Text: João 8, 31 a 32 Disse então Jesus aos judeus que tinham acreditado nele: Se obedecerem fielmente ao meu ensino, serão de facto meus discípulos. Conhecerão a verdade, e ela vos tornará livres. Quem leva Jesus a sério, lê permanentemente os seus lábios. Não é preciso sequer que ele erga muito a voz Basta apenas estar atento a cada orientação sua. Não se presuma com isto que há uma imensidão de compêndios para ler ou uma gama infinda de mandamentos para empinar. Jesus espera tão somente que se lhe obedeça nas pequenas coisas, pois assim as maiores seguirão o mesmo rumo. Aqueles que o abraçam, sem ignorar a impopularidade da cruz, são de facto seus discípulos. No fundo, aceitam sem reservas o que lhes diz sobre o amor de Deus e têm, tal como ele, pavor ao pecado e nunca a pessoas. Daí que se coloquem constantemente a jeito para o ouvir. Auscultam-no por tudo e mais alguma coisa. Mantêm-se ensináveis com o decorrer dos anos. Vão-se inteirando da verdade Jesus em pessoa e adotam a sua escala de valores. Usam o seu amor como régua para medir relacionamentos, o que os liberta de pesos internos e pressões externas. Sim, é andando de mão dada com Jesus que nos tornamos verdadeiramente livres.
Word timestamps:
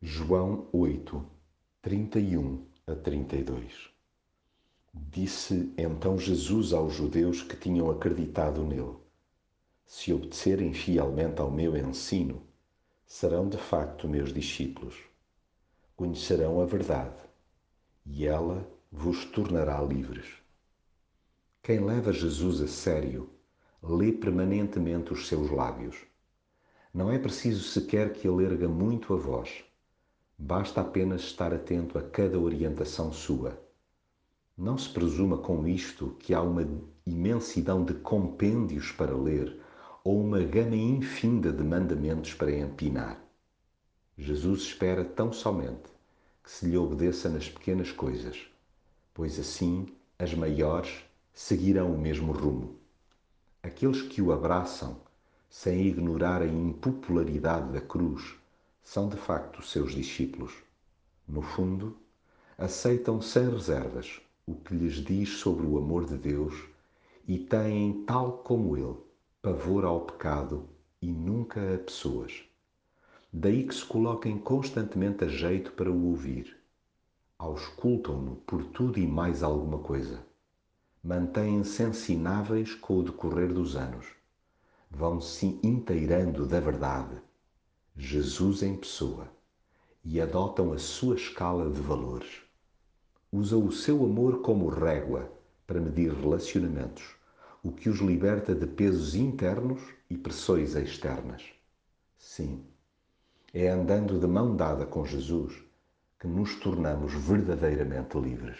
João 0.00 0.68
8, 0.72 1.26
31 1.82 2.64
a 2.86 2.94
32 2.94 3.90
Disse 4.94 5.74
então 5.76 6.16
Jesus 6.16 6.72
aos 6.72 6.94
judeus 6.94 7.42
que 7.42 7.56
tinham 7.56 7.90
acreditado 7.90 8.62
nele: 8.62 8.94
Se 9.84 10.12
obedecerem 10.12 10.72
fielmente 10.72 11.40
ao 11.40 11.50
meu 11.50 11.76
ensino, 11.76 12.46
serão 13.04 13.48
de 13.48 13.56
facto 13.56 14.06
meus 14.06 14.32
discípulos. 14.32 14.94
Conhecerão 15.96 16.60
a 16.60 16.64
verdade, 16.64 17.18
e 18.06 18.24
ela 18.24 18.70
vos 18.92 19.24
tornará 19.24 19.82
livres. 19.82 20.28
Quem 21.60 21.80
leva 21.80 22.12
Jesus 22.12 22.60
a 22.60 22.68
sério, 22.68 23.28
lê 23.82 24.12
permanentemente 24.12 25.12
os 25.12 25.26
seus 25.26 25.50
lábios. 25.50 25.96
Não 26.94 27.10
é 27.10 27.18
preciso 27.18 27.64
sequer 27.64 28.12
que 28.12 28.28
ele 28.28 28.44
erga 28.44 28.68
muito 28.68 29.12
a 29.12 29.16
voz 29.16 29.66
Basta 30.40 30.82
apenas 30.82 31.22
estar 31.22 31.52
atento 31.52 31.98
a 31.98 32.02
cada 32.02 32.38
orientação 32.38 33.12
sua. 33.12 33.60
Não 34.56 34.78
se 34.78 34.88
presuma 34.88 35.38
com 35.38 35.66
isto 35.66 36.16
que 36.20 36.32
há 36.32 36.40
uma 36.40 36.64
imensidão 37.04 37.84
de 37.84 37.94
compêndios 37.94 38.92
para 38.92 39.16
ler 39.16 39.60
ou 40.04 40.20
uma 40.20 40.38
gama 40.38 40.76
infinda 40.76 41.52
de 41.52 41.64
mandamentos 41.64 42.34
para 42.34 42.52
empinar. 42.52 43.20
Jesus 44.16 44.62
espera 44.62 45.04
tão 45.04 45.32
somente 45.32 45.90
que 46.42 46.50
se 46.50 46.66
lhe 46.66 46.78
obedeça 46.78 47.28
nas 47.28 47.48
pequenas 47.48 47.90
coisas, 47.90 48.46
pois 49.12 49.40
assim 49.40 49.86
as 50.18 50.34
maiores 50.34 51.04
seguirão 51.34 51.92
o 51.92 51.98
mesmo 51.98 52.32
rumo. 52.32 52.78
Aqueles 53.60 54.02
que 54.02 54.22
o 54.22 54.32
abraçam, 54.32 55.00
sem 55.50 55.86
ignorar 55.86 56.42
a 56.42 56.46
impopularidade 56.46 57.72
da 57.72 57.80
cruz, 57.80 58.38
são 58.90 59.06
de 59.06 59.18
facto 59.18 59.62
seus 59.62 59.94
discípulos. 59.94 60.50
No 61.28 61.42
fundo, 61.42 61.94
aceitam 62.56 63.20
sem 63.20 63.50
reservas 63.50 64.18
o 64.46 64.54
que 64.54 64.74
lhes 64.74 64.94
diz 64.94 65.28
sobre 65.40 65.66
o 65.66 65.76
amor 65.76 66.06
de 66.06 66.16
Deus 66.16 66.54
e 67.26 67.38
têm, 67.38 68.02
tal 68.06 68.38
como 68.38 68.78
ele, 68.78 68.96
pavor 69.42 69.84
ao 69.84 70.06
pecado 70.06 70.66
e 71.02 71.12
nunca 71.12 71.74
a 71.74 71.76
pessoas. 71.76 72.42
Daí 73.30 73.66
que 73.66 73.74
se 73.74 73.84
coloquem 73.84 74.38
constantemente 74.38 75.22
a 75.22 75.28
jeito 75.28 75.72
para 75.72 75.92
o 75.92 76.06
ouvir. 76.06 76.56
Auscultam-no 77.38 78.36
por 78.36 78.64
tudo 78.64 78.98
e 78.98 79.06
mais 79.06 79.42
alguma 79.42 79.80
coisa. 79.80 80.24
Mantêm-se 81.04 81.82
ensináveis 81.82 82.74
com 82.74 83.00
o 83.00 83.02
decorrer 83.02 83.52
dos 83.52 83.76
anos. 83.76 84.06
Vão-se 84.90 85.60
inteirando 85.62 86.46
da 86.46 86.58
verdade 86.58 87.27
Jesus 88.00 88.62
em 88.62 88.76
pessoa 88.76 89.28
e 90.04 90.20
adotam 90.20 90.72
a 90.72 90.78
sua 90.78 91.16
escala 91.16 91.68
de 91.68 91.80
valores. 91.80 92.42
Usam 93.32 93.66
o 93.66 93.72
seu 93.72 94.04
amor 94.04 94.40
como 94.40 94.68
régua 94.68 95.28
para 95.66 95.80
medir 95.80 96.12
relacionamentos, 96.12 97.16
o 97.60 97.72
que 97.72 97.88
os 97.88 97.98
liberta 97.98 98.54
de 98.54 98.68
pesos 98.68 99.16
internos 99.16 99.82
e 100.08 100.16
pressões 100.16 100.76
externas. 100.76 101.42
Sim, 102.16 102.64
é 103.52 103.68
andando 103.68 104.20
de 104.20 104.28
mão 104.28 104.54
dada 104.54 104.86
com 104.86 105.04
Jesus 105.04 105.60
que 106.20 106.28
nos 106.28 106.54
tornamos 106.54 107.12
verdadeiramente 107.12 108.16
livres. 108.16 108.58